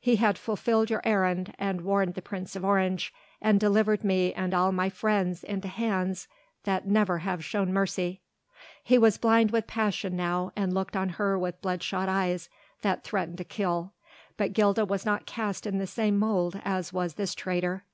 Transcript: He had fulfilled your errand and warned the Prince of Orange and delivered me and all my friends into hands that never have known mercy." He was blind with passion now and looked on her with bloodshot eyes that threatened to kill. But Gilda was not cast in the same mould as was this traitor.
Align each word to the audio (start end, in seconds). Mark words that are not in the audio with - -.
He 0.00 0.16
had 0.16 0.38
fulfilled 0.38 0.88
your 0.88 1.02
errand 1.04 1.54
and 1.58 1.82
warned 1.82 2.14
the 2.14 2.22
Prince 2.22 2.56
of 2.56 2.64
Orange 2.64 3.12
and 3.42 3.60
delivered 3.60 4.02
me 4.04 4.32
and 4.32 4.54
all 4.54 4.72
my 4.72 4.88
friends 4.88 5.44
into 5.44 5.68
hands 5.68 6.28
that 6.64 6.86
never 6.86 7.18
have 7.18 7.46
known 7.52 7.74
mercy." 7.74 8.22
He 8.82 8.96
was 8.96 9.18
blind 9.18 9.50
with 9.50 9.66
passion 9.66 10.16
now 10.16 10.50
and 10.56 10.72
looked 10.72 10.96
on 10.96 11.10
her 11.20 11.38
with 11.38 11.60
bloodshot 11.60 12.08
eyes 12.08 12.48
that 12.80 13.04
threatened 13.04 13.36
to 13.36 13.44
kill. 13.44 13.92
But 14.38 14.54
Gilda 14.54 14.86
was 14.86 15.04
not 15.04 15.26
cast 15.26 15.66
in 15.66 15.76
the 15.76 15.86
same 15.86 16.16
mould 16.16 16.58
as 16.64 16.94
was 16.94 17.16
this 17.16 17.34
traitor. 17.34 17.84